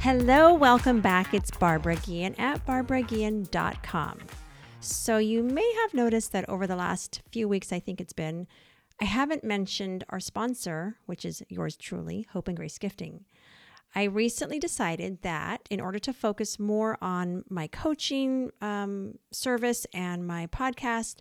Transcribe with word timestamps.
Hello, 0.00 0.54
welcome 0.54 1.02
back. 1.02 1.34
It's 1.34 1.50
Barbara 1.50 1.96
Guillen 1.96 2.34
at 2.38 2.64
barbaraguillen.com. 2.64 4.18
So, 4.80 5.18
you 5.18 5.42
may 5.42 5.74
have 5.82 5.92
noticed 5.92 6.32
that 6.32 6.48
over 6.48 6.66
the 6.66 6.74
last 6.74 7.20
few 7.30 7.46
weeks, 7.46 7.70
I 7.70 7.80
think 7.80 8.00
it's 8.00 8.14
been, 8.14 8.46
I 8.98 9.04
haven't 9.04 9.44
mentioned 9.44 10.04
our 10.08 10.18
sponsor, 10.18 10.96
which 11.04 11.26
is 11.26 11.42
yours 11.50 11.76
truly, 11.76 12.26
Hope 12.32 12.48
and 12.48 12.56
Grace 12.56 12.78
Gifting. 12.78 13.26
I 13.94 14.04
recently 14.04 14.58
decided 14.58 15.20
that 15.20 15.66
in 15.68 15.82
order 15.82 15.98
to 15.98 16.14
focus 16.14 16.58
more 16.58 16.96
on 17.02 17.44
my 17.50 17.66
coaching 17.66 18.52
um, 18.62 19.18
service 19.32 19.86
and 19.92 20.26
my 20.26 20.46
podcast, 20.46 21.16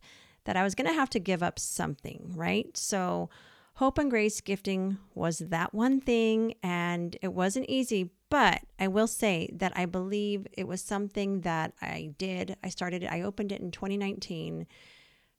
that 0.46 0.56
I 0.56 0.64
was 0.64 0.74
going 0.74 0.88
to 0.88 0.96
have 0.96 1.10
to 1.10 1.20
give 1.20 1.44
up 1.44 1.60
something, 1.60 2.32
right? 2.34 2.78
So, 2.78 3.30
Hope 3.74 3.98
and 3.98 4.10
Grace 4.10 4.40
Gifting 4.40 5.00
was 5.16 5.40
that 5.40 5.74
one 5.74 6.00
thing, 6.00 6.54
and 6.64 7.18
it 7.22 7.34
wasn't 7.34 7.66
easy, 7.68 8.12
but 8.30 8.62
I 8.80 8.88
will 8.88 9.08
say 9.08 9.50
that 9.54 9.74
I 9.76 9.86
believe 9.86 10.48
it 10.54 10.68
was 10.68 10.82
something 10.82 11.42
that 11.42 11.74
I 11.82 12.12
did. 12.18 12.56
I 12.64 12.70
started 12.70 13.04
it, 13.04 13.12
I 13.12 13.22
opened 13.22 13.52
it 13.52 13.62
in 13.62 13.72
2019 13.72 14.68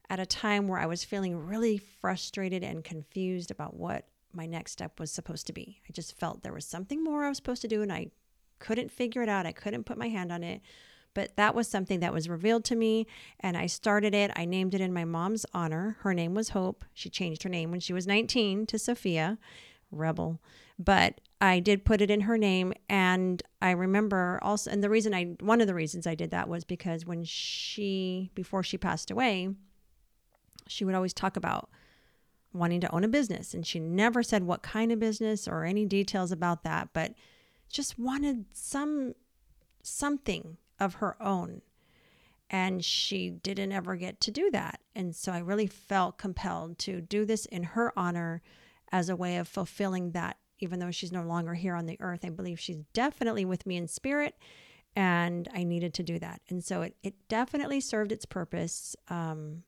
at 0.08 0.18
a 0.18 0.26
time 0.26 0.66
where 0.66 0.80
I 0.80 0.86
was 0.86 1.04
feeling 1.04 1.38
really 1.38 1.78
frustrated 1.78 2.64
and 2.64 2.82
confused 2.82 3.50
about 3.50 3.74
what 3.74 4.06
my 4.32 4.46
next 4.46 4.72
step 4.72 4.98
was 4.98 5.10
supposed 5.10 5.46
to 5.46 5.52
be. 5.52 5.80
I 5.88 5.92
just 5.92 6.18
felt 6.18 6.42
there 6.42 6.52
was 6.52 6.64
something 6.64 7.02
more 7.02 7.24
I 7.24 7.28
was 7.28 7.36
supposed 7.36 7.62
to 7.62 7.68
do 7.68 7.82
and 7.82 7.92
I 7.92 8.10
couldn't 8.58 8.90
figure 8.90 9.22
it 9.22 9.28
out. 9.28 9.46
I 9.46 9.52
couldn't 9.52 9.86
put 9.86 9.98
my 9.98 10.08
hand 10.08 10.32
on 10.32 10.42
it. 10.42 10.60
But 11.12 11.36
that 11.36 11.56
was 11.56 11.66
something 11.66 12.00
that 12.00 12.12
was 12.12 12.28
revealed 12.28 12.64
to 12.66 12.76
me 12.76 13.06
and 13.40 13.56
I 13.56 13.66
started 13.66 14.14
it. 14.14 14.30
I 14.36 14.44
named 14.44 14.74
it 14.74 14.80
in 14.80 14.92
my 14.92 15.04
mom's 15.04 15.46
honor. 15.52 15.96
Her 16.00 16.14
name 16.14 16.34
was 16.34 16.50
Hope. 16.50 16.84
She 16.94 17.10
changed 17.10 17.42
her 17.42 17.48
name 17.48 17.70
when 17.70 17.80
she 17.80 17.92
was 17.92 18.06
19 18.06 18.66
to 18.66 18.78
Sophia, 18.78 19.38
rebel. 19.90 20.40
But 20.82 21.20
I 21.42 21.60
did 21.60 21.84
put 21.84 22.00
it 22.00 22.10
in 22.10 22.22
her 22.22 22.38
name. 22.38 22.72
And 22.88 23.42
I 23.60 23.72
remember 23.72 24.38
also, 24.42 24.70
and 24.70 24.82
the 24.82 24.90
reason 24.90 25.14
I, 25.14 25.36
one 25.40 25.60
of 25.60 25.66
the 25.66 25.74
reasons 25.74 26.06
I 26.06 26.14
did 26.14 26.30
that 26.30 26.48
was 26.48 26.64
because 26.64 27.04
when 27.04 27.22
she, 27.24 28.30
before 28.34 28.62
she 28.62 28.78
passed 28.78 29.10
away, 29.10 29.50
she 30.66 30.84
would 30.84 30.94
always 30.94 31.12
talk 31.12 31.36
about 31.36 31.68
wanting 32.52 32.80
to 32.80 32.94
own 32.94 33.04
a 33.04 33.08
business. 33.08 33.54
And 33.54 33.66
she 33.66 33.78
never 33.78 34.22
said 34.22 34.42
what 34.42 34.62
kind 34.62 34.90
of 34.90 34.98
business 34.98 35.46
or 35.46 35.64
any 35.64 35.84
details 35.84 36.32
about 36.32 36.64
that, 36.64 36.88
but 36.92 37.14
just 37.68 37.98
wanted 37.98 38.46
some, 38.52 39.14
something 39.82 40.56
of 40.78 40.94
her 40.94 41.20
own. 41.22 41.62
And 42.48 42.84
she 42.84 43.30
didn't 43.30 43.70
ever 43.70 43.94
get 43.96 44.20
to 44.22 44.30
do 44.30 44.50
that. 44.50 44.80
And 44.96 45.14
so 45.14 45.30
I 45.30 45.38
really 45.38 45.68
felt 45.68 46.18
compelled 46.18 46.78
to 46.80 47.00
do 47.00 47.24
this 47.24 47.46
in 47.46 47.62
her 47.62 47.92
honor 47.96 48.42
as 48.90 49.08
a 49.08 49.14
way 49.14 49.36
of 49.36 49.46
fulfilling 49.46 50.10
that 50.12 50.36
even 50.60 50.78
though 50.78 50.90
she's 50.90 51.12
no 51.12 51.22
longer 51.22 51.54
here 51.54 51.74
on 51.74 51.86
the 51.86 52.00
earth, 52.00 52.20
I 52.24 52.30
believe 52.30 52.60
she's 52.60 52.82
definitely 52.92 53.44
with 53.44 53.66
me 53.66 53.76
in 53.76 53.88
spirit. 53.88 54.34
And 54.96 55.48
I 55.54 55.62
needed 55.62 55.94
to 55.94 56.02
do 56.02 56.18
that. 56.18 56.40
And 56.48 56.64
so 56.64 56.82
it, 56.82 56.96
it 57.02 57.14
definitely 57.28 57.80
served 57.80 58.10
its 58.10 58.24
purpose 58.26 58.96
um, 59.08 59.62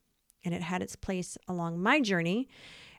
and 0.44 0.52
it 0.52 0.62
had 0.62 0.82
its 0.82 0.96
place 0.96 1.38
along 1.46 1.80
my 1.80 2.00
journey. 2.00 2.48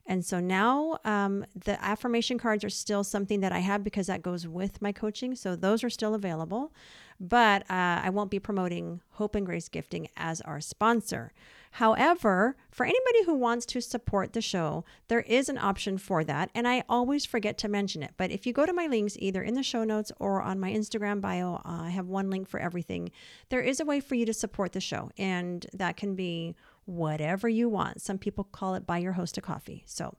And 0.05 0.23
so 0.25 0.39
now 0.39 0.99
um, 1.05 1.45
the 1.55 1.81
affirmation 1.83 2.37
cards 2.37 2.63
are 2.63 2.69
still 2.69 3.03
something 3.03 3.39
that 3.39 3.51
I 3.51 3.59
have 3.59 3.83
because 3.83 4.07
that 4.07 4.21
goes 4.21 4.47
with 4.47 4.81
my 4.81 4.91
coaching. 4.91 5.35
So 5.35 5.55
those 5.55 5.83
are 5.83 5.89
still 5.89 6.13
available. 6.13 6.73
But 7.19 7.63
uh, 7.63 8.01
I 8.03 8.09
won't 8.09 8.31
be 8.31 8.39
promoting 8.39 9.01
Hope 9.11 9.35
and 9.35 9.45
Grace 9.45 9.69
Gifting 9.69 10.09
as 10.17 10.41
our 10.41 10.59
sponsor. 10.59 11.31
However, 11.77 12.55
for 12.69 12.85
anybody 12.85 13.25
who 13.25 13.33
wants 13.33 13.65
to 13.65 13.81
support 13.81 14.33
the 14.33 14.41
show, 14.41 14.85
there 15.07 15.21
is 15.21 15.49
an 15.49 15.57
option 15.57 15.97
for 15.97 16.23
that. 16.23 16.51
And 16.53 16.67
I 16.67 16.83
always 16.87 17.25
forget 17.25 17.57
to 17.59 17.67
mention 17.67 18.03
it. 18.03 18.11
But 18.15 18.29
if 18.29 18.45
you 18.45 18.53
go 18.53 18.67
to 18.67 18.73
my 18.73 18.85
links, 18.85 19.17
either 19.17 19.41
in 19.41 19.55
the 19.55 19.63
show 19.63 19.83
notes 19.83 20.11
or 20.19 20.39
on 20.39 20.59
my 20.59 20.71
Instagram 20.71 21.19
bio, 21.19 21.55
uh, 21.55 21.61
I 21.65 21.89
have 21.89 22.05
one 22.05 22.29
link 22.29 22.47
for 22.47 22.59
everything. 22.59 23.09
There 23.49 23.59
is 23.59 23.79
a 23.79 23.85
way 23.85 23.99
for 23.99 24.13
you 24.13 24.23
to 24.27 24.33
support 24.33 24.73
the 24.73 24.79
show. 24.79 25.09
And 25.17 25.65
that 25.73 25.97
can 25.97 26.13
be 26.13 26.55
whatever 26.85 27.49
you 27.49 27.69
want. 27.69 28.01
Some 28.01 28.19
people 28.19 28.43
call 28.43 28.75
it 28.75 28.85
buy 28.85 28.99
your 28.99 29.13
host 29.13 29.39
a 29.39 29.41
coffee. 29.41 29.83
So 29.87 30.13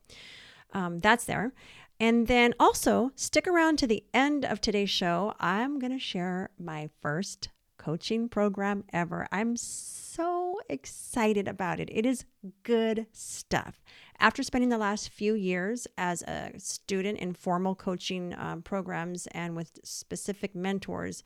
um, 0.73 0.99
that's 0.99 1.23
there. 1.23 1.53
And 2.01 2.27
then 2.27 2.53
also 2.59 3.11
stick 3.15 3.47
around 3.47 3.79
to 3.79 3.87
the 3.87 4.03
end 4.13 4.43
of 4.43 4.59
today's 4.59 4.89
show. 4.89 5.33
I'm 5.39 5.79
going 5.79 5.93
to 5.93 5.99
share 5.99 6.49
my 6.59 6.89
first 7.01 7.47
coaching 7.77 8.27
program 8.27 8.83
ever. 8.91 9.27
I'm 9.31 9.55
so 9.55 10.44
excited 10.69 11.47
about 11.47 11.79
it. 11.79 11.89
It 11.91 12.05
is 12.05 12.25
good 12.63 13.07
stuff. 13.11 13.83
After 14.19 14.43
spending 14.43 14.69
the 14.69 14.77
last 14.77 15.09
few 15.09 15.33
years 15.33 15.87
as 15.97 16.21
a 16.23 16.51
student 16.57 17.19
in 17.19 17.33
formal 17.33 17.75
coaching 17.75 18.33
um, 18.37 18.61
programs 18.61 19.27
and 19.27 19.55
with 19.55 19.79
specific 19.83 20.55
mentors, 20.55 21.23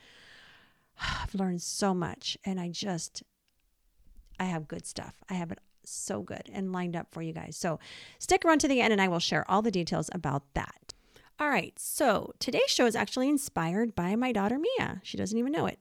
I've 1.02 1.36
learned 1.36 1.62
so 1.62 1.94
much 1.94 2.38
and 2.46 2.60
I 2.60 2.70
just, 2.70 3.24
I 4.40 4.46
have 4.46 4.68
good 4.68 4.86
stuff. 4.86 5.16
I 5.30 5.36
have 5.36 5.52
it 5.52 5.60
so 5.86 6.22
good 6.22 6.44
and 6.52 6.72
lined 6.72 6.96
up 6.96 7.12
for 7.12 7.22
you 7.22 7.34
guys. 7.34 7.58
So 7.58 7.80
stick 8.20 8.46
around 8.46 8.60
to 8.60 8.68
the 8.68 8.82
end 8.82 8.94
and 8.94 9.02
I 9.02 9.08
will 9.08 9.20
share 9.20 9.50
all 9.50 9.62
the 9.62 9.72
details 9.72 10.10
about 10.14 10.44
that. 10.54 10.94
All 11.40 11.50
right, 11.50 11.78
so 11.80 12.34
today's 12.40 12.70
show 12.70 12.86
is 12.86 12.98
actually 12.98 13.30
inspired 13.30 13.96
by 13.96 14.16
my 14.18 14.34
daughter 14.34 14.60
Mia. 14.60 15.00
She 15.04 15.16
doesn't 15.16 15.38
even 15.38 15.54
know 15.54 15.68
it 15.68 15.80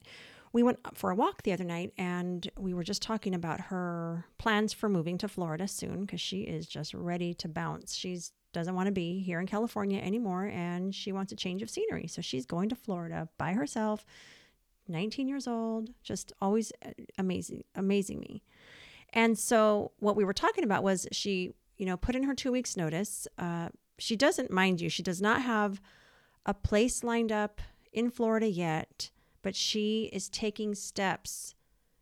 we 0.53 0.63
went 0.63 0.79
for 0.95 1.11
a 1.11 1.15
walk 1.15 1.43
the 1.43 1.53
other 1.53 1.65
night 1.65 1.93
and 1.99 2.51
we 2.59 2.75
were 2.75 2.85
just 2.85 3.03
talking 3.03 3.35
about 3.35 3.61
her 3.61 4.25
plans 4.39 4.73
for 4.73 4.89
moving 4.89 5.19
to 5.19 5.29
Florida 5.29 5.69
soon 5.69 6.03
because 6.03 6.21
she 6.21 6.43
is 6.43 6.67
just 6.67 6.95
ready 6.95 7.35
to 7.35 7.49
bounce. 7.49 7.95
She's 7.95 8.33
doesn't 8.53 8.75
want 8.75 8.87
to 8.87 8.93
be 8.93 9.21
here 9.21 9.41
in 9.41 9.47
California 9.47 10.01
anymore 10.01 10.47
and 10.47 10.95
she 10.95 11.13
wants 11.13 11.33
a 11.33 11.37
change 11.37 11.63
of 11.63 11.69
scenery. 11.69 12.07
So 12.07 12.23
she's 12.23 12.47
going 12.47 12.71
to 12.71 12.75
Florida 12.75 13.29
by 13.37 13.53
herself, 13.53 14.07
19 14.89 15.29
years 15.29 15.47
old, 15.47 15.91
just 16.03 16.33
always 16.41 16.73
uh, 16.85 16.91
amazing, 17.19 17.65
amazing 17.75 18.21
me. 18.21 18.43
And 19.13 19.39
so 19.39 19.93
what 19.99 20.17
we 20.17 20.25
were 20.25 20.33
talking 20.33 20.65
about 20.65 20.83
was 20.83 21.07
she, 21.13 21.53
you 21.77 21.87
know, 21.87 21.97
put 21.97 22.17
in 22.17 22.23
her 22.25 22.35
two 22.35 22.51
weeks 22.51 22.77
notice. 22.77 23.29
Uh, 23.39 23.69
she 23.99 24.17
doesn't, 24.17 24.51
mind 24.51 24.81
you, 24.81 24.89
she 24.89 25.03
does 25.03 25.21
not 25.21 25.43
have 25.43 25.81
a 26.47 26.55
place 26.55 27.05
lined 27.05 27.33
up 27.33 27.61
in 27.93 28.11
Florida 28.11 28.49
yet 28.49 29.11
but 29.43 29.55
she 29.55 30.11
is 30.13 30.29
taking 30.29 30.75
steps, 30.75 31.55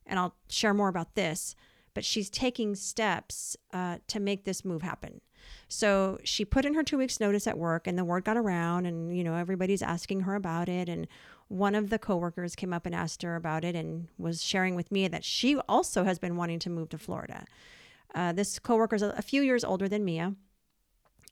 and 0.06 0.18
I'll 0.18 0.34
share 0.48 0.74
more 0.74 0.88
about 0.88 1.14
this, 1.14 1.54
but 1.94 2.04
she's 2.04 2.30
taking 2.30 2.74
steps 2.74 3.56
uh, 3.72 3.98
to 4.08 4.20
make 4.20 4.44
this 4.44 4.64
move 4.64 4.82
happen. 4.82 5.20
So 5.68 6.18
she 6.24 6.44
put 6.44 6.64
in 6.64 6.74
her 6.74 6.82
two 6.82 6.98
weeks 6.98 7.20
notice 7.20 7.46
at 7.46 7.56
work 7.56 7.86
and 7.86 7.96
the 7.96 8.04
word 8.04 8.24
got 8.24 8.36
around 8.36 8.86
and, 8.86 9.16
you 9.16 9.22
know, 9.22 9.34
everybody's 9.34 9.82
asking 9.82 10.20
her 10.22 10.34
about 10.34 10.68
it. 10.68 10.88
And 10.88 11.06
one 11.48 11.74
of 11.74 11.88
the 11.88 11.98
coworkers 11.98 12.56
came 12.56 12.72
up 12.72 12.84
and 12.84 12.94
asked 12.94 13.22
her 13.22 13.36
about 13.36 13.64
it 13.64 13.76
and 13.76 14.08
was 14.18 14.42
sharing 14.42 14.74
with 14.74 14.90
me 14.90 15.06
that 15.08 15.24
she 15.24 15.56
also 15.68 16.04
has 16.04 16.18
been 16.18 16.36
wanting 16.36 16.58
to 16.60 16.70
move 16.70 16.88
to 16.90 16.98
Florida. 16.98 17.44
Uh, 18.14 18.32
this 18.32 18.58
coworker 18.58 18.96
is 18.96 19.02
a 19.02 19.22
few 19.22 19.42
years 19.42 19.64
older 19.64 19.88
than 19.88 20.04
Mia 20.04 20.34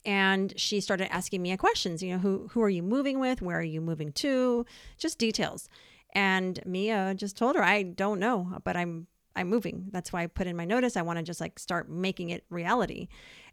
and 0.05 0.53
she 0.57 0.81
started 0.81 1.13
asking 1.13 1.41
me 1.41 1.57
questions 1.57 2.03
you 2.03 2.13
know 2.13 2.19
who 2.19 2.49
who 2.53 2.63
are 2.63 2.69
you 2.69 2.83
moving 2.83 3.19
with 3.19 3.41
where 3.41 3.59
are 3.59 3.63
you 3.63 3.81
moving 3.81 4.13
to 4.13 4.67
just 4.99 5.19
details 5.19 5.69
and 6.15 6.61
Mia 6.65 7.15
just 7.17 7.37
told 7.37 7.57
her, 7.57 7.63
I 7.63 7.83
don't 7.83 8.21
know, 8.21 8.59
but 8.65 8.77
I'm 8.77 9.07
I'm 9.37 9.49
moving. 9.49 9.89
That's 9.91 10.13
why 10.13 10.23
I 10.23 10.27
put 10.29 10.47
in 10.47 10.57
my 10.57 10.65
notice. 10.65 10.97
I 10.97 11.03
want 11.03 11.19
to 11.19 11.25
just 11.25 11.41
like 11.41 11.59
start 11.59 11.91
making 11.91 12.31
it 12.31 12.45
reality. 12.51 13.09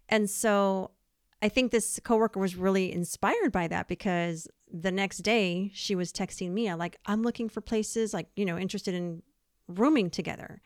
And 0.08 0.30
so 0.30 0.92
I 1.40 1.48
think 1.48 1.72
this 1.72 1.98
coworker 2.04 2.38
was 2.38 2.54
really 2.54 2.92
inspired 2.92 3.50
by 3.50 3.66
that 3.66 3.88
because 3.88 4.46
the 4.72 4.92
next 4.92 5.18
day 5.18 5.70
she 5.74 5.96
was 5.96 6.12
texting 6.12 6.52
Mia 6.52 6.76
like 6.76 6.98
I'm 7.04 7.22
looking 7.22 7.48
for 7.48 7.60
places 7.60 8.14
like, 8.14 8.28
you 8.36 8.44
know, 8.44 8.56
interested 8.56 8.94
in 8.94 9.22
rooming 9.68 10.08
together. 10.08 10.60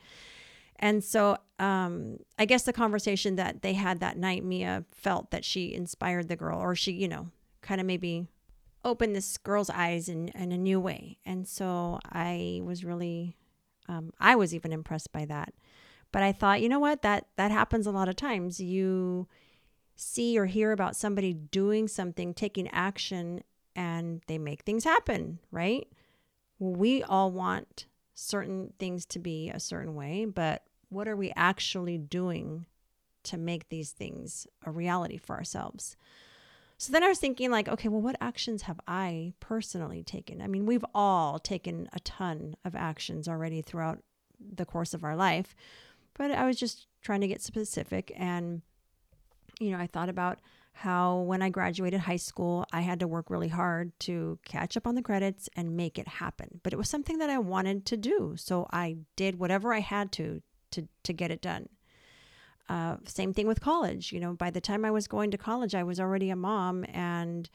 And 0.79 1.03
so 1.03 1.39
um, 1.59 2.19
I 2.39 2.45
guess 2.45 2.65
the 2.65 2.73
conversation 2.73 3.37
that 3.37 3.63
they 3.63 3.73
had 3.73 4.01
that 4.01 4.19
night, 4.19 4.45
Mia 4.45 4.85
felt 4.93 5.31
that 5.31 5.45
she 5.45 5.73
inspired 5.73 6.29
the 6.29 6.37
girl, 6.37 6.61
or 6.61 6.75
she, 6.75 6.93
you 6.93 7.09
know, 7.09 7.29
kind 7.63 7.81
of 7.81 7.87
maybe 7.87 8.27
opened 8.87 9.15
this 9.15 9.37
girl's 9.37 9.69
eyes 9.69 10.09
in, 10.09 10.29
in 10.29 10.53
a 10.53 10.59
new 10.59 10.81
way. 10.81 11.19
And 11.27 11.47
so 11.47 11.99
I 12.11 12.61
was 12.65 12.85
really, 12.85 13.37
um, 13.89 14.13
I 14.19 14.37
was 14.37 14.55
even 14.55 14.73
impressed 14.73 15.13
by 15.13 15.25
that. 15.27 15.53
But 16.13 16.23
I 16.23 16.33
thought, 16.33 16.63
you 16.63 16.69
know 16.69 16.79
what, 16.79 17.03
that 17.03 17.27
that 17.37 17.51
happens 17.51 17.87
a 17.87 17.91
lot 17.91 18.09
of 18.09 18.17
times. 18.17 18.61
You 18.61 19.27
see 19.97 20.39
or 20.39 20.47
hear 20.47 20.73
about 20.73 20.97
somebody 20.97 21.35
doing 21.35 21.89
something, 21.89 22.33
taking 22.33 22.69
action, 22.69 23.43
and 23.75 24.23
they 24.27 24.39
make 24.39 24.63
things 24.63 24.85
happen, 24.85 25.41
right? 25.51 25.87
We 26.59 27.03
all 27.03 27.33
want 27.33 27.87
certain 28.15 28.73
things 28.79 29.05
to 29.07 29.19
be 29.19 29.51
a 29.51 29.61
certain 29.61 29.95
way, 29.95 30.25
but 30.25 30.63
what 30.89 31.09
are 31.09 31.17
we 31.17 31.33
actually 31.37 31.99
doing 31.99 32.67
to 33.25 33.37
make 33.37 33.69
these 33.69 33.91
things 33.91 34.47
a 34.65 34.71
reality 34.71 35.19
for 35.19 35.37
ourselves? 35.37 35.97
So 36.79 36.93
then 36.93 37.03
I 37.03 37.09
was 37.09 37.19
thinking, 37.19 37.51
like, 37.51 37.69
okay, 37.69 37.89
well, 37.89 38.03
what 38.03 38.17
actions 38.21 38.63
have 38.63 38.79
I 38.87 39.33
personally 39.41 40.03
taken? 40.03 40.43
I 40.43 40.47
mean, 40.47 40.67
we've 40.67 40.85
all 40.95 41.39
taken 41.39 41.89
a 41.93 42.01
ton 42.01 42.55
of 42.65 42.75
actions 42.77 43.29
already 43.29 43.63
throughout 43.63 44.03
the 44.39 44.67
course 44.67 44.93
of 44.93 45.03
our 45.03 45.17
life, 45.17 45.55
but 46.15 46.31
I 46.31 46.45
was 46.47 46.59
just 46.59 46.87
trying 47.03 47.23
to 47.23 47.29
get 47.29 47.41
specific. 47.41 48.13
And, 48.15 48.61
you 49.59 49.71
know, 49.71 49.79
I 49.79 49.87
thought 49.87 50.11
about 50.11 50.39
how 50.73 51.21
when 51.21 51.41
I 51.41 51.49
graduated 51.49 52.01
high 52.01 52.17
school, 52.17 52.67
I 52.71 52.83
had 52.83 53.01
to 53.01 53.09
work 53.09 53.31
really 53.31 53.49
hard 53.49 53.99
to 54.01 54.39
catch 54.45 54.77
up 54.77 54.87
on 54.87 54.95
the 54.95 55.03
credits 55.03 55.49
and 55.57 55.75
make 55.75 55.99
it 55.99 56.07
happen. 56.07 56.61
But 56.63 56.75
it 56.75 56.77
was 56.77 56.91
something 56.91 57.17
that 57.19 57.31
I 57.31 57.39
wanted 57.39 57.87
to 57.87 57.97
do. 57.97 58.35
So 58.37 58.67
I 58.71 58.99
did 59.17 59.39
whatever 59.39 59.73
I 59.73 59.81
had 59.81 60.13
to 60.13 60.43
to, 60.73 60.87
to 61.05 61.13
get 61.15 61.31
it 61.31 61.41
done. 61.41 61.71
Uh, 62.69 62.97
same 63.05 63.33
thing 63.33 63.47
with 63.47 63.61
college. 63.61 64.13
You 64.13 64.21
know, 64.21 64.35
by 64.35 64.51
the 64.51 64.61
time 64.61 64.85
I 64.85 64.91
was 64.91 65.07
going 65.07 65.31
to 65.31 65.39
college, 65.39 65.75
I 65.75 65.85
was 65.85 66.01
already 66.01 66.31
a 66.31 66.37
mom 66.37 66.85
and 66.89 67.49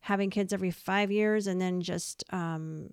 having 0.00 0.30
kids 0.30 0.52
every 0.52 0.70
five 0.70 1.10
years 1.10 1.46
and 1.46 1.60
then 1.60 1.80
just 1.80 2.22
um, 2.30 2.90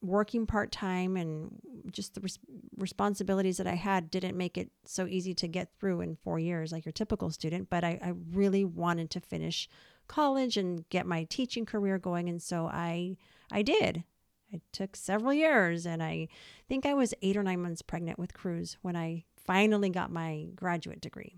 working 0.00 0.46
part 0.46 0.70
time 0.70 1.16
and 1.16 1.50
just 1.90 2.14
the 2.14 2.20
res- 2.20 2.38
responsibilities 2.76 3.56
that 3.56 3.66
I 3.66 3.74
had 3.74 4.10
didn't 4.10 4.36
make 4.36 4.56
it 4.56 4.70
so 4.84 5.06
easy 5.06 5.34
to 5.34 5.48
get 5.48 5.70
through 5.78 6.00
in 6.00 6.16
four 6.16 6.38
years 6.38 6.70
like 6.70 6.84
your 6.84 6.92
typical 6.92 7.30
student. 7.30 7.70
But 7.70 7.82
I, 7.82 7.98
I 8.02 8.12
really 8.32 8.64
wanted 8.64 9.10
to 9.10 9.20
finish 9.20 9.68
college 10.06 10.56
and 10.56 10.88
get 10.90 11.06
my 11.06 11.24
teaching 11.24 11.66
career 11.66 11.98
going. 11.98 12.28
And 12.28 12.40
so 12.40 12.66
I, 12.66 13.16
I 13.50 13.62
did. 13.62 14.04
It 14.52 14.62
took 14.70 14.94
several 14.94 15.32
years, 15.32 15.84
and 15.84 16.00
I 16.00 16.28
think 16.68 16.86
I 16.86 16.94
was 16.94 17.12
eight 17.22 17.36
or 17.36 17.42
nine 17.42 17.60
months 17.60 17.82
pregnant 17.82 18.20
with 18.20 18.34
Cruz 18.34 18.76
when 18.82 18.94
I 18.94 19.24
finally 19.44 19.90
got 19.90 20.10
my 20.10 20.46
graduate 20.54 21.00
degree. 21.00 21.36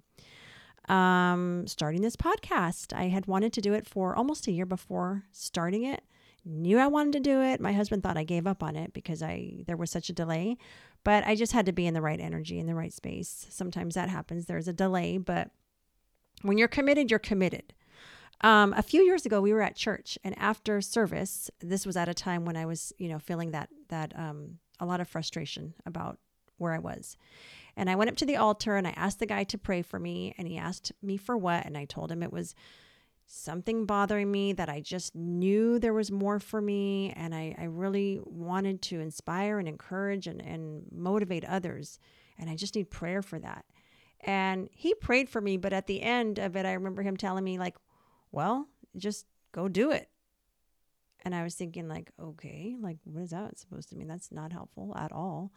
Um, 0.88 1.66
starting 1.66 2.02
this 2.02 2.16
podcast, 2.16 2.92
I 2.92 3.08
had 3.08 3.26
wanted 3.26 3.52
to 3.54 3.60
do 3.60 3.72
it 3.72 3.86
for 3.86 4.14
almost 4.14 4.46
a 4.46 4.52
year 4.52 4.66
before 4.66 5.24
starting 5.32 5.84
it. 5.84 6.02
Knew 6.44 6.78
I 6.78 6.86
wanted 6.86 7.14
to 7.14 7.20
do 7.20 7.42
it. 7.42 7.60
My 7.60 7.72
husband 7.72 8.04
thought 8.04 8.16
I 8.16 8.22
gave 8.22 8.46
up 8.46 8.62
on 8.62 8.76
it 8.76 8.92
because 8.92 9.20
I 9.20 9.64
there 9.66 9.76
was 9.76 9.90
such 9.90 10.08
a 10.08 10.12
delay, 10.12 10.56
but 11.02 11.26
I 11.26 11.34
just 11.34 11.52
had 11.52 11.66
to 11.66 11.72
be 11.72 11.88
in 11.88 11.94
the 11.94 12.00
right 12.00 12.20
energy 12.20 12.60
in 12.60 12.66
the 12.66 12.74
right 12.74 12.92
space. 12.92 13.46
Sometimes 13.50 13.94
that 13.94 14.08
happens. 14.08 14.46
There's 14.46 14.68
a 14.68 14.72
delay, 14.72 15.18
but 15.18 15.50
when 16.42 16.56
you're 16.56 16.68
committed, 16.68 17.10
you're 17.10 17.18
committed. 17.18 17.74
Um, 18.42 18.74
a 18.76 18.82
few 18.82 19.02
years 19.02 19.26
ago, 19.26 19.40
we 19.40 19.52
were 19.52 19.62
at 19.62 19.74
church, 19.76 20.18
and 20.22 20.38
after 20.38 20.80
service, 20.80 21.50
this 21.60 21.86
was 21.86 21.96
at 21.96 22.08
a 22.08 22.14
time 22.14 22.44
when 22.44 22.56
I 22.56 22.66
was, 22.66 22.92
you 22.98 23.08
know, 23.08 23.18
feeling 23.18 23.50
that 23.52 23.70
that 23.88 24.16
um, 24.16 24.58
a 24.78 24.86
lot 24.86 25.00
of 25.00 25.08
frustration 25.08 25.74
about 25.84 26.18
where 26.58 26.72
I 26.72 26.78
was, 26.78 27.16
and 27.76 27.90
I 27.90 27.94
went 27.94 28.10
up 28.10 28.16
to 28.16 28.26
the 28.26 28.36
altar 28.36 28.76
and 28.76 28.86
I 28.86 28.94
asked 28.96 29.18
the 29.18 29.26
guy 29.26 29.44
to 29.44 29.58
pray 29.58 29.82
for 29.82 29.98
me. 29.98 30.34
And 30.38 30.48
he 30.48 30.56
asked 30.56 30.92
me 31.02 31.16
for 31.16 31.36
what? 31.36 31.66
And 31.66 31.76
I 31.76 31.84
told 31.84 32.10
him 32.10 32.22
it 32.22 32.32
was 32.32 32.54
something 33.26 33.84
bothering 33.84 34.30
me 34.30 34.52
that 34.54 34.68
I 34.68 34.80
just 34.80 35.14
knew 35.14 35.78
there 35.78 35.92
was 35.92 36.10
more 36.10 36.40
for 36.40 36.62
me. 36.62 37.12
And 37.14 37.34
I, 37.34 37.54
I 37.58 37.64
really 37.64 38.18
wanted 38.24 38.80
to 38.82 39.00
inspire 39.00 39.58
and 39.58 39.68
encourage 39.68 40.26
and, 40.26 40.40
and 40.40 40.84
motivate 40.90 41.44
others. 41.44 41.98
And 42.38 42.48
I 42.48 42.56
just 42.56 42.74
need 42.74 42.90
prayer 42.90 43.20
for 43.20 43.38
that. 43.40 43.66
And 44.20 44.70
he 44.72 44.94
prayed 44.94 45.28
for 45.28 45.42
me. 45.42 45.58
But 45.58 45.74
at 45.74 45.86
the 45.86 46.00
end 46.00 46.38
of 46.38 46.56
it, 46.56 46.64
I 46.64 46.72
remember 46.72 47.02
him 47.02 47.18
telling 47.18 47.44
me, 47.44 47.58
like, 47.58 47.76
well, 48.32 48.68
just 48.96 49.26
go 49.52 49.68
do 49.68 49.90
it. 49.90 50.08
And 51.24 51.34
I 51.34 51.42
was 51.42 51.56
thinking, 51.56 51.88
like, 51.88 52.10
okay, 52.18 52.76
like, 52.80 52.98
what 53.04 53.22
is 53.22 53.30
that 53.30 53.58
supposed 53.58 53.90
to 53.90 53.96
mean? 53.96 54.08
That's 54.08 54.32
not 54.32 54.52
helpful 54.52 54.94
at 54.96 55.12
all. 55.12 55.52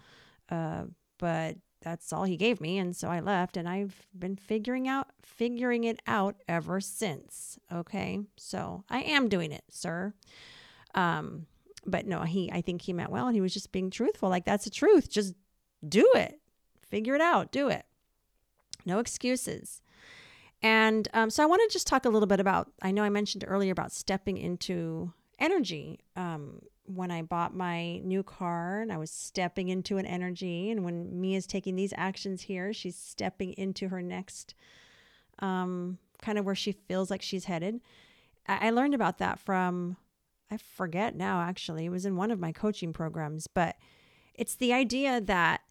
Uh, 0.50 0.86
but 1.20 1.58
that's 1.82 2.12
all 2.12 2.24
he 2.24 2.36
gave 2.36 2.60
me 2.60 2.78
and 2.78 2.96
so 2.96 3.08
I 3.08 3.20
left 3.20 3.56
and 3.56 3.70
I've 3.70 4.08
been 4.18 4.36
figuring 4.36 4.88
out 4.88 5.08
figuring 5.22 5.84
it 5.84 6.02
out 6.08 6.36
ever 6.48 6.82
since. 6.82 7.60
Okay? 7.72 8.20
So, 8.36 8.84
I 8.90 9.02
am 9.02 9.30
doing 9.30 9.52
it, 9.52 9.64
sir. 9.70 10.14
Um 10.96 11.46
but 11.86 12.06
no, 12.08 12.24
he 12.24 12.52
I 12.52 12.62
think 12.62 12.82
he 12.82 12.94
meant 12.94 13.12
well 13.12 13.28
and 13.28 13.36
he 13.36 13.42
was 13.42 13.54
just 13.54 13.72
being 13.72 13.92
truthful. 13.92 14.30
Like 14.30 14.46
that's 14.46 14.66
the 14.66 14.72
truth. 14.72 15.10
Just 15.10 15.36
do 15.88 16.12
it. 16.16 16.40
Figure 16.90 17.16
it 17.16 17.22
out. 17.22 17.52
Do 17.52 17.70
it. 17.70 17.86
No 18.86 19.00
excuses. 19.00 19.82
And 20.62 21.08
um, 21.14 21.30
so 21.30 21.42
I 21.42 21.46
want 21.46 21.62
to 21.62 21.74
just 21.74 21.88
talk 21.88 22.06
a 22.06 22.10
little 22.10 22.28
bit 22.28 22.40
about. 22.40 22.72
I 22.82 22.92
know 22.92 23.04
I 23.04 23.10
mentioned 23.10 23.46
earlier 23.48 23.72
about 23.72 23.92
stepping 23.92 24.38
into 24.38 25.14
energy. 25.40 26.00
Um, 26.16 26.62
when 26.94 27.12
I 27.12 27.22
bought 27.22 27.56
my 27.56 28.00
new 28.00 28.24
car 28.24 28.82
and 28.82 28.92
I 28.92 28.98
was 28.98 29.12
stepping 29.12 29.70
into 29.70 29.98
an 29.98 30.06
energy. 30.06 30.72
And 30.72 30.84
when 30.84 31.22
Mia's 31.22 31.46
taking 31.46 31.76
these 31.76 31.94
actions 31.96 32.42
here, 32.42 32.74
she's 32.74 32.96
stepping 32.96 33.54
into 33.54 33.90
her 33.90 34.02
next 34.02 34.56
um, 35.40 36.00
kind 36.22 36.38
of 36.38 36.46
where 36.46 36.56
she 36.56 36.72
feels 36.72 37.12
like 37.12 37.22
she's 37.22 37.46
headed. 37.46 37.80
I, 38.48 38.68
I 38.68 38.70
learned 38.72 38.96
about 38.96 39.20
that 39.20 39.40
from, 39.40 39.98
I 40.50 40.58
forget 40.58 41.16
now 41.16 41.42
actually, 41.42 41.86
it 41.86 41.90
was 41.90 42.06
in 42.06 42.16
one 42.16 42.32
of 42.32 42.40
my 42.40 42.52
coaching 42.52 42.92
programs, 42.92 43.46
but 43.48 43.76
it's 44.34 44.56
the 44.56 44.74
idea 44.74 45.22
that 45.22 45.62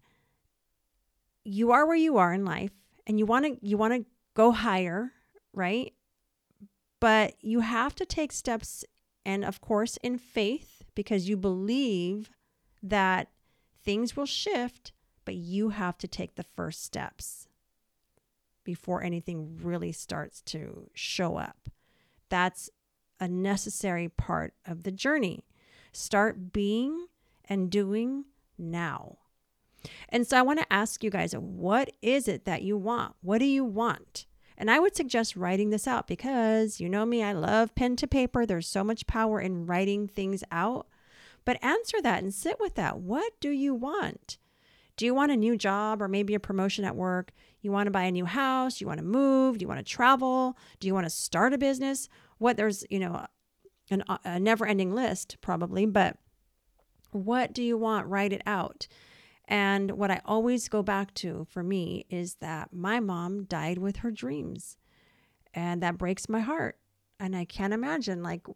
you 1.45 1.73
are 1.73 1.87
where 1.87 1.97
you 1.97 2.17
are 2.19 2.33
in 2.33 2.45
life 2.45 2.73
and 3.07 3.19
you 3.19 3.27
want 3.27 3.45
to 3.47 3.67
you 3.67 3.77
want 3.79 3.95
to 3.95 4.05
go 4.35 4.53
higher, 4.53 5.13
right? 5.55 5.95
But 7.01 7.35
you 7.41 7.61
have 7.61 7.95
to 7.97 8.05
take 8.05 8.33
steps 8.33 8.85
and 9.25 9.45
of 9.45 9.61
course 9.61 9.97
in 10.03 10.19
faith 10.19 10.78
because 10.99 11.29
you 11.29 11.37
believe 11.37 12.29
that 12.83 13.29
things 13.85 14.17
will 14.17 14.27
shift, 14.27 14.91
but 15.25 15.37
you 15.37 15.69
have 15.69 15.97
to 15.97 16.09
take 16.09 16.35
the 16.35 16.43
first 16.57 16.83
steps 16.83 17.47
before 18.65 19.05
anything 19.05 19.61
really 19.63 19.93
starts 19.93 20.43
to 20.43 20.91
show 20.95 21.37
up. 21.37 21.69
That's 22.31 22.69
a 23.21 23.29
necessary 23.29 24.09
part 24.09 24.55
of 24.67 24.83
the 24.83 24.91
journey. 24.91 25.45
Start 25.93 26.53
being 26.53 27.07
and 27.49 27.71
doing 27.71 28.25
now. 28.59 29.19
And 30.09 30.27
so 30.27 30.37
I 30.37 30.43
want 30.43 30.59
to 30.59 30.73
ask 30.73 31.05
you 31.05 31.11
guys 31.11 31.33
what 31.33 31.93
is 32.03 32.27
it 32.27 32.45
that 32.45 32.63
you 32.63 32.77
want? 32.77 33.15
What 33.21 33.39
do 33.39 33.45
you 33.45 33.65
want? 33.65 34.27
And 34.61 34.71
I 34.71 34.81
would 34.81 34.97
suggest 34.97 35.37
writing 35.37 35.71
this 35.71 35.87
out 35.87 36.09
because 36.09 36.81
you 36.81 36.89
know 36.89 37.07
me, 37.07 37.23
I 37.23 37.33
love 37.33 37.77
pen 37.77 37.95
to 37.97 38.09
paper. 38.09 38.45
There's 38.45 38.67
so 38.67 38.83
much 38.83 39.07
power 39.07 39.41
in 39.41 39.67
writing 39.67 40.09
things 40.09 40.43
out. 40.51 40.89
But 41.45 41.63
answer 41.63 42.03
that 42.03 42.23
and 42.23 42.35
sit 42.35 42.57
with 42.61 42.75
that. 42.75 42.99
What 42.99 43.33
do 43.41 43.51
you 43.51 43.73
want? 43.73 44.37
Do 44.97 45.07
you 45.07 45.15
want 45.15 45.31
a 45.31 45.37
new 45.37 45.57
job 45.57 46.03
or 46.03 46.09
maybe 46.09 46.35
a 46.35 46.41
promotion 46.41 46.85
at 46.85 46.97
work? 46.97 47.31
You 47.63 47.71
want 47.71 47.87
to 47.87 47.93
buy 47.93 48.03
a 48.03 48.11
new 48.11 48.25
house? 48.25 48.81
You 48.81 48.89
want 48.89 48.99
to 48.99 49.05
move? 49.05 49.57
Do 49.57 49.63
you 49.63 49.69
want 49.69 49.79
to 49.79 49.85
travel? 49.85 50.59
Do 50.81 50.89
you 50.89 50.93
want 50.93 51.07
to 51.07 51.11
start 51.11 51.55
a 51.55 51.59
business? 51.59 52.09
What 52.39 52.57
there's, 52.57 52.85
you 52.91 52.99
know, 52.99 53.25
an, 53.91 54.03
a 54.25 54.41
never 54.41 54.67
ending 54.67 54.93
list 54.93 55.37
probably, 55.41 55.87
but 55.87 56.17
what 57.13 57.53
do 57.53 57.63
you 57.63 57.79
want? 57.79 58.09
Write 58.09 58.33
it 58.33 58.43
out. 58.45 58.89
And 59.49 59.93
what 59.93 60.11
I 60.11 60.21
always 60.27 60.69
go 60.69 60.83
back 60.83 61.15
to 61.15 61.47
for 61.51 61.63
me 61.63 62.05
is 62.11 62.35
that 62.37 62.71
my 62.71 63.01
mom 63.01 63.45
died 63.45 63.79
with 63.79 63.97
her 63.97 64.11
dreams. 64.11 64.77
And 65.55 65.83
that 65.83 65.97
breaks 65.97 66.29
my 66.29 66.41
heart. 66.41 66.77
And 67.19 67.35
I 67.35 67.47
can't 67.47 67.73
imagine, 67.73 68.23
like, 68.23 68.47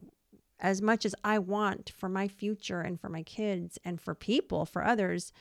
as 0.60 0.82
much 0.82 1.06
as 1.06 1.14
I 1.24 1.38
want 1.38 1.90
for 1.96 2.08
my 2.08 2.28
future 2.28 2.82
and 2.82 3.00
for 3.00 3.08
my 3.08 3.22
kids 3.22 3.78
and 3.84 4.00
for 4.00 4.14
people, 4.14 4.66
for 4.66 4.84
others, 4.84 5.32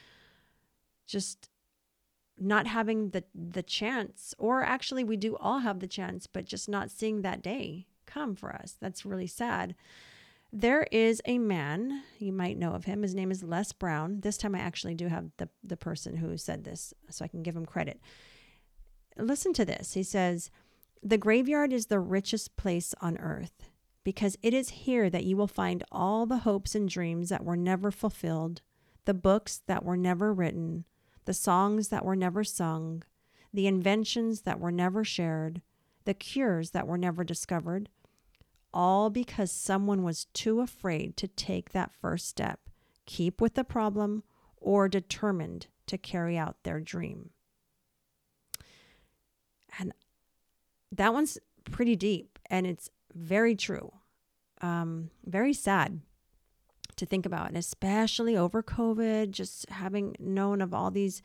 just 1.05 1.50
not 2.39 2.65
having 2.65 3.10
the 3.12 3.24
the 3.36 3.62
chance 3.62 4.34
or 4.39 4.63
actually 4.63 5.03
we 5.03 5.15
do 5.15 5.36
all 5.38 5.60
have 5.60 5.79
the 5.79 5.88
chance 5.88 6.25
but 6.25 6.43
just 6.43 6.67
not 6.67 6.89
seeing 6.89 7.22
that 7.22 7.43
day 7.43 7.86
come 8.08 8.36
for 8.36 8.51
us 8.51 8.77
that's 8.79 9.05
really 9.05 9.27
sad 9.27 9.75
there 10.53 10.86
is 10.91 11.22
a 11.25 11.38
man, 11.38 12.03
you 12.20 12.34
might 12.34 12.58
know 12.58 12.74
of 12.74 12.86
him. 12.86 13.03
His 13.03 13.15
name 13.15 13.31
is 13.31 13.43
Les 13.43 13.72
Brown. 13.72 14.20
This 14.20 14.38
time 14.38 14.53
I 14.53 14.60
actually 14.60 14.96
do 14.96 15.08
have 15.08 15.31
the, 15.38 15.50
the 15.63 15.77
person 15.77 16.17
who 16.17 16.36
said 16.38 16.63
this, 16.63 16.93
so 17.10 17.24
I 17.24 17.29
can 17.29 17.41
give 17.41 17.55
him 17.55 17.65
credit. 17.65 18.01
Listen 19.17 19.53
to 19.53 19.65
this. 19.65 19.93
He 19.93 20.03
says, 20.03 20.51
The 21.01 21.17
graveyard 21.17 21.72
is 21.72 21.86
the 21.86 22.00
richest 22.00 22.58
place 22.58 22.93
on 23.00 23.17
earth 23.17 23.70
because 24.03 24.38
it 24.41 24.53
is 24.53 24.70
here 24.70 25.10
that 25.10 25.24
you 25.24 25.38
will 25.38 25.48
find 25.48 25.84
all 25.91 26.25
the 26.25 26.39
hopes 26.39 26.75
and 26.75 26.89
dreams 26.89 27.29
that 27.29 27.46
were 27.46 27.58
never 27.58 27.91
fulfilled, 27.91 28.62
the 29.05 29.13
books 29.13 29.62
that 29.67 29.86
were 29.86 29.98
never 29.98 30.34
written, 30.34 30.86
the 31.25 31.34
songs 31.34 31.89
that 31.89 32.03
were 32.03 32.15
never 32.15 32.43
sung, 32.43 33.03
the 33.53 33.67
inventions 33.67 34.41
that 34.41 34.60
were 34.60 34.72
never 34.72 35.03
shared, 35.03 35.62
the 36.03 36.13
cures 36.13 36.72
that 36.72 36.88
were 36.88 36.98
never 36.98 37.24
discovered 37.24 37.89
all 38.74 39.10
because 39.10 39.51
someone 39.51 40.04
was 40.04 40.25
too 40.34 40.62
afraid 40.62 41.18
to 41.18 41.28
take 41.28 41.72
that 41.72 41.94
first 41.94 42.28
step, 42.28 42.60
keep 43.06 43.42
with 43.42 43.56
the 43.56 43.63
problem, 43.63 44.24
or 44.58 44.88
determined 44.88 45.68
to 45.88 45.98
carry 45.98 46.38
out 46.38 46.63
their 46.63 46.80
dream. 46.80 47.32
And 49.80 49.94
that 50.92 51.13
one's 51.13 51.38
pretty 51.66 51.96
deep 51.96 52.40
and 52.50 52.68
it's 52.68 52.90
very 53.13 53.56
true. 53.56 53.92
Um, 54.62 55.10
very 55.25 55.54
sad 55.54 56.01
to 56.98 57.06
think 57.06 57.25
about, 57.25 57.48
and 57.48 57.58
especially 57.58 58.38
over 58.38 58.62
COVID, 58.62 59.32
just 59.32 59.68
having 59.70 60.16
known 60.20 60.62
of 60.62 60.74
all 60.74 60.92
these 60.92 61.24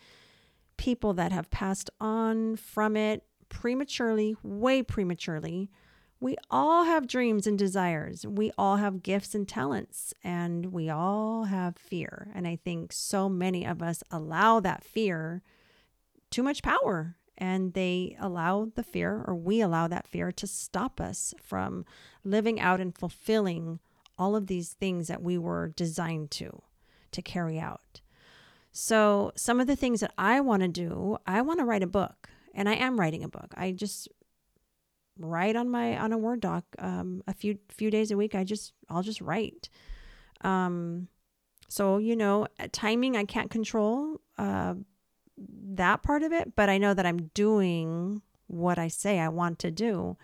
people 0.79 1.13
that 1.15 1.33
have 1.33 1.51
passed 1.51 1.91
on 2.01 2.57
from 2.57 2.97
it 2.97 3.25
prematurely, 3.49 4.37
way 4.43 4.83
prematurely. 4.83 5.71
We 6.19 6.37
all 6.51 6.85
have 6.85 7.07
dreams 7.07 7.47
and 7.47 7.59
desires. 7.59 8.27
We 8.27 8.51
all 8.57 8.77
have 8.77 9.03
gifts 9.03 9.35
and 9.35 9.47
talents, 9.47 10.15
and 10.25 10.73
we 10.73 10.89
all 10.89 11.45
have 11.45 11.77
fear. 11.77 12.29
And 12.35 12.47
I 12.49 12.57
think 12.57 12.93
so 12.93 13.29
many 13.29 13.67
of 13.67 13.83
us 13.83 14.03
allow 14.11 14.61
that 14.61 14.83
fear 14.83 15.43
too 16.31 16.43
much 16.43 16.63
power 16.63 17.17
and 17.39 17.75
they 17.75 18.17
allow 18.19 18.71
the 18.75 18.83
fear, 18.83 19.23
or 19.27 19.35
we 19.35 19.61
allow 19.61 19.87
that 19.89 20.09
fear 20.09 20.33
to 20.33 20.47
stop 20.47 21.01
us 21.01 21.35
from 21.43 21.85
living 22.25 22.59
out 22.59 22.81
and 22.81 22.97
fulfilling 22.97 23.79
all 24.19 24.35
of 24.35 24.47
these 24.47 24.73
things 24.73 25.09
that 25.09 25.23
we 25.23 25.37
were 25.37 25.69
designed 25.69 26.31
to 26.31 26.63
to 27.13 27.23
carry 27.23 27.59
out. 27.59 28.01
So, 28.73 29.33
some 29.37 29.61
of 29.61 29.67
the 29.67 29.77
things 29.77 30.01
that 30.01 30.13
I 30.19 30.41
want 30.41 30.63
to 30.63 30.69
do, 30.69 31.19
I 31.27 31.43
want 31.43 31.61
to 31.61 31.65
write 31.65 31.83
a 31.83 31.87
book, 31.87 32.29
and 32.55 32.69
I 32.69 32.75
am 32.75 32.99
writing 32.99 33.25
a 33.25 33.29
book. 33.29 33.55
I 33.57 33.73
just 33.73 34.09
write 35.19 35.57
on 35.57 35.69
my 35.69 35.99
on 35.99 36.13
a 36.13 36.19
Word 36.19 36.41
doc 36.41 36.65
um, 36.79 37.23
a 37.27 37.35
few 37.35 37.59
few 37.69 37.91
days 37.91 38.11
a 38.11 38.17
week. 38.17 38.35
I 38.35 38.45
just 38.45 38.73
I'll 38.89 39.03
just 39.03 39.21
write. 39.21 39.69
Um, 40.43 41.09
so 41.69 41.99
you 41.99 42.17
know, 42.17 42.47
timing 42.73 43.17
I 43.17 43.25
can't 43.25 43.51
control. 43.51 44.21
Uh, 44.39 44.75
that 45.39 46.03
part 46.03 46.23
of 46.23 46.33
it, 46.33 46.57
but 46.57 46.69
I 46.69 46.79
know 46.79 46.95
that 46.95 47.07
I'm 47.07 47.31
doing 47.35 48.23
what 48.47 48.79
I 48.79 48.89
say 48.89 49.19
I 49.19 49.29
want 49.29 49.59
to 49.61 49.71
do. 49.71 50.17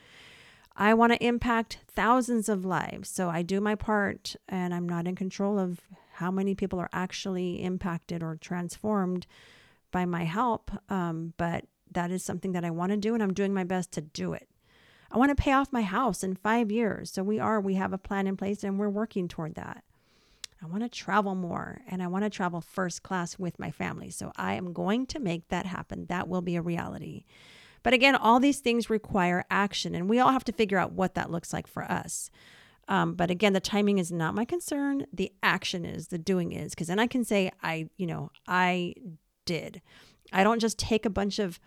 I 0.75 0.95
want 0.95 1.13
to 1.13 1.25
impact 1.25 1.79
thousands 1.87 2.49
of 2.49 2.65
lives. 2.65 3.11
So 3.11 3.29
I 3.29 3.43
do 3.43 3.61
my 3.61 3.75
part 3.75 4.37
and 4.49 4.73
I'm 4.73 4.89
not 4.89 5.07
in 5.07 5.15
control 5.15 5.59
of 5.59 5.81
how 6.15 6.31
many 6.31 6.55
people 6.55 6.79
are 6.79 6.89
actually 6.93 7.63
impacted 7.63 8.23
or 8.23 8.37
transformed 8.37 9.27
by 9.91 10.05
my 10.07 10.25
help. 10.25 10.71
Um, 10.89 11.35
but 11.37 11.67
that 11.91 12.11
is 12.11 12.25
something 12.25 12.53
that 12.53 12.65
I 12.65 12.71
want 12.71 12.91
to 12.93 12.97
do 12.97 13.13
and 13.13 13.23
I'm 13.23 13.35
doing 13.35 13.53
my 13.53 13.65
best 13.65 13.93
to 13.93 14.01
do 14.01 14.33
it. 14.33 14.49
I 15.12 15.19
want 15.19 15.37
to 15.37 15.40
pay 15.42 15.52
off 15.52 15.73
my 15.73 15.83
house 15.83 16.25
in 16.25 16.35
five 16.35 16.73
years. 16.73 17.11
So 17.12 17.23
we 17.23 17.38
are, 17.38 17.61
we 17.61 17.75
have 17.75 17.92
a 17.92 17.99
plan 17.99 18.26
in 18.26 18.37
place 18.37 18.64
and 18.64 18.78
we're 18.78 18.88
working 18.88 19.28
toward 19.28 19.54
that. 19.57 19.85
I 20.62 20.66
want 20.66 20.83
to 20.85 20.88
travel 20.88 21.35
more 21.35 21.83
and 21.88 22.02
I 22.02 22.07
want 22.07 22.25
to 22.25 22.31
travel 22.31 22.61
first 22.61 23.02
class 23.02 23.38
with 23.38 23.59
my 23.59 23.71
family. 23.71 24.11
So 24.11 24.33
I 24.37 24.54
am 24.54 24.73
going 24.73 25.07
to 25.07 25.19
make 25.19 25.49
that 25.49 25.66
happen. 25.66 26.07
That 26.07 26.28
will 26.28 26.40
be 26.40 26.57
a 26.57 26.62
reality. 26.62 27.25
But 27.83 27.92
again, 27.92 28.14
all 28.14 28.40
these 28.40 28.61
things 28.61 28.88
require 28.88 29.45
action 29.50 29.95
and 29.95 30.09
we 30.09 30.19
all 30.19 30.31
have 30.31 30.45
to 30.45 30.52
figure 30.52 30.78
out 30.78 30.92
what 30.92 31.14
that 31.14 31.31
looks 31.31 31.52
like 31.52 31.66
for 31.66 31.83
us. 31.83 32.31
Um, 32.88 33.14
but 33.14 33.31
again, 33.31 33.52
the 33.52 33.61
timing 33.61 33.99
is 33.99 34.11
not 34.11 34.35
my 34.35 34.45
concern. 34.45 35.07
The 35.12 35.33
action 35.42 35.85
is, 35.85 36.09
the 36.09 36.19
doing 36.19 36.52
is, 36.52 36.71
because 36.71 36.88
then 36.88 36.99
I 36.99 37.07
can 37.07 37.25
say, 37.25 37.50
I, 37.62 37.88
you 37.97 38.07
know, 38.07 38.31
I 38.47 38.95
did. 39.45 39.83
I 40.33 40.42
don't 40.42 40.61
just 40.61 40.78
take 40.78 41.04
a 41.04 41.11
bunch 41.11 41.38
of 41.38 41.61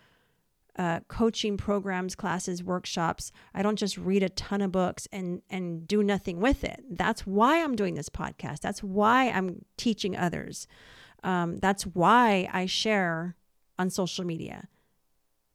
uh, 0.78 1.00
coaching 1.08 1.56
programs, 1.56 2.14
classes, 2.14 2.62
workshops. 2.62 3.32
I 3.54 3.62
don't 3.62 3.76
just 3.76 3.96
read 3.96 4.22
a 4.22 4.28
ton 4.28 4.60
of 4.60 4.72
books 4.72 5.08
and 5.12 5.42
and 5.48 5.88
do 5.88 6.02
nothing 6.02 6.40
with 6.40 6.64
it. 6.64 6.84
That's 6.90 7.26
why 7.26 7.62
I'm 7.62 7.76
doing 7.76 7.94
this 7.94 8.08
podcast. 8.08 8.60
That's 8.60 8.82
why 8.82 9.30
I'm 9.30 9.64
teaching 9.76 10.16
others. 10.16 10.66
Um, 11.24 11.58
that's 11.58 11.84
why 11.84 12.48
I 12.52 12.66
share 12.66 13.36
on 13.78 13.90
social 13.90 14.24
media 14.24 14.68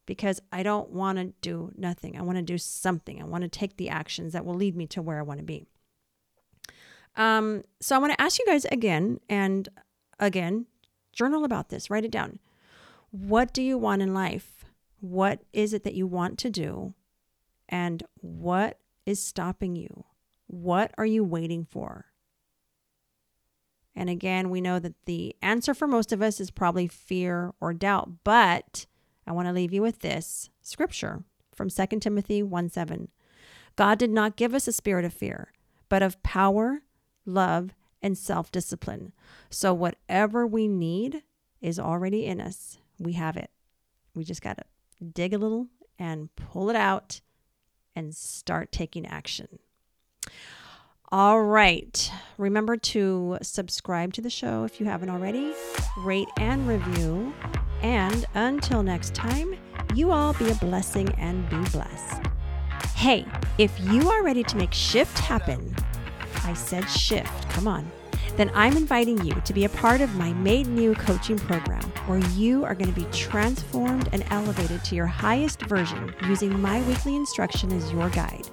because 0.05 0.41
I 0.51 0.63
don't 0.63 0.89
want 0.89 1.17
to 1.19 1.33
do 1.41 1.71
nothing. 1.77 2.17
I 2.17 2.21
want 2.21 2.37
to 2.37 2.41
do 2.41 2.57
something. 2.57 3.21
I 3.21 3.25
want 3.25 3.43
to 3.43 3.47
take 3.47 3.77
the 3.77 3.89
actions 3.89 4.33
that 4.33 4.45
will 4.45 4.55
lead 4.55 4.75
me 4.75 4.87
to 4.87 5.01
where 5.01 5.19
I 5.19 5.21
want 5.21 5.39
to 5.39 5.45
be. 5.45 5.65
Um, 7.15 7.63
so 7.79 7.95
I 7.95 7.99
want 7.99 8.13
to 8.13 8.21
ask 8.21 8.39
you 8.39 8.45
guys 8.45 8.65
again 8.65 9.19
and 9.29 9.69
again, 10.19 10.65
journal 11.13 11.43
about 11.43 11.69
this, 11.69 11.89
write 11.89 12.05
it 12.05 12.11
down. 12.11 12.39
What 13.11 13.53
do 13.53 13.61
you 13.61 13.77
want 13.77 14.01
in 14.01 14.13
life? 14.13 14.60
What 15.01 15.41
is 15.51 15.73
it 15.73 15.83
that 15.83 15.95
you 15.95 16.07
want 16.07 16.37
to 16.39 16.49
do? 16.49 16.93
And 17.67 18.03
what 18.21 18.79
is 19.05 19.21
stopping 19.21 19.75
you? 19.75 20.05
What 20.47 20.93
are 20.97 21.05
you 21.05 21.23
waiting 21.23 21.65
for? 21.65 22.05
And 23.95 24.09
again, 24.09 24.49
we 24.49 24.61
know 24.61 24.79
that 24.79 25.05
the 25.05 25.35
answer 25.41 25.73
for 25.73 25.87
most 25.87 26.13
of 26.13 26.21
us 26.21 26.39
is 26.39 26.51
probably 26.51 26.87
fear 26.87 27.51
or 27.59 27.73
doubt, 27.73 28.23
but 28.23 28.85
I 29.27 29.31
want 29.31 29.47
to 29.47 29.53
leave 29.53 29.73
you 29.73 29.81
with 29.81 29.99
this 29.99 30.49
scripture 30.61 31.23
from 31.53 31.69
2 31.69 31.85
Timothy 31.99 32.41
1 32.41 32.69
7. 32.69 33.09
God 33.75 33.99
did 33.99 34.11
not 34.11 34.35
give 34.35 34.53
us 34.53 34.67
a 34.67 34.71
spirit 34.71 35.03
of 35.03 35.13
fear, 35.13 35.51
but 35.89 36.03
of 36.03 36.21
power, 36.23 36.83
love, 37.25 37.73
and 38.01 38.17
self 38.17 38.51
discipline. 38.51 39.13
So, 39.49 39.73
whatever 39.73 40.45
we 40.45 40.67
need 40.67 41.23
is 41.59 41.79
already 41.79 42.25
in 42.25 42.39
us. 42.39 42.77
We 42.99 43.13
have 43.13 43.35
it. 43.35 43.49
We 44.13 44.23
just 44.23 44.41
got 44.41 44.57
to 44.57 44.63
dig 45.01 45.33
a 45.33 45.37
little 45.37 45.67
and 45.99 46.33
pull 46.35 46.69
it 46.69 46.75
out 46.75 47.21
and 47.95 48.15
start 48.15 48.71
taking 48.71 49.05
action. 49.05 49.59
All 51.11 51.41
right. 51.41 52.09
Remember 52.37 52.77
to 52.77 53.37
subscribe 53.41 54.13
to 54.13 54.21
the 54.21 54.29
show 54.29 54.63
if 54.63 54.79
you 54.79 54.85
haven't 54.85 55.09
already, 55.09 55.53
rate 55.97 56.29
and 56.37 56.67
review. 56.67 57.33
And 57.81 58.25
until 58.33 58.81
next 58.81 59.13
time, 59.13 59.55
you 59.93 60.11
all 60.11 60.33
be 60.33 60.49
a 60.49 60.55
blessing 60.55 61.09
and 61.15 61.49
be 61.49 61.57
blessed. 61.71 62.21
Hey, 62.95 63.25
if 63.57 63.77
you 63.81 64.09
are 64.09 64.23
ready 64.23 64.43
to 64.43 64.55
make 64.55 64.73
shift 64.73 65.19
happen, 65.19 65.75
I 66.43 66.53
said 66.53 66.89
shift, 66.89 67.49
come 67.49 67.67
on 67.67 67.91
then 68.37 68.51
I'm 68.53 68.77
inviting 68.77 69.23
you 69.25 69.33
to 69.33 69.53
be 69.53 69.65
a 69.65 69.69
part 69.69 70.01
of 70.01 70.15
my 70.15 70.33
Made 70.33 70.67
New 70.67 70.95
coaching 70.95 71.37
program 71.37 71.81
where 72.07 72.19
you 72.29 72.63
are 72.65 72.75
going 72.75 72.93
to 72.93 72.99
be 72.99 73.07
transformed 73.11 74.09
and 74.11 74.23
elevated 74.29 74.83
to 74.85 74.95
your 74.95 75.05
highest 75.05 75.61
version 75.63 76.13
using 76.27 76.59
my 76.59 76.81
weekly 76.87 77.15
instruction 77.15 77.71
as 77.71 77.91
your 77.91 78.09
guide. 78.09 78.47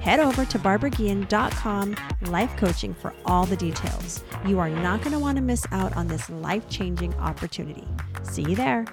Head 0.00 0.20
over 0.20 0.44
to 0.44 0.58
barbaraguillen.com 0.58 1.96
life 2.26 2.54
coaching 2.56 2.92
for 2.94 3.14
all 3.24 3.46
the 3.46 3.56
details. 3.56 4.22
You 4.46 4.58
are 4.58 4.68
not 4.68 5.00
going 5.00 5.12
to 5.12 5.18
want 5.18 5.36
to 5.36 5.42
miss 5.42 5.66
out 5.72 5.96
on 5.96 6.08
this 6.08 6.28
life 6.28 6.68
changing 6.68 7.14
opportunity. 7.14 7.86
See 8.22 8.42
you 8.42 8.54
there. 8.54 8.84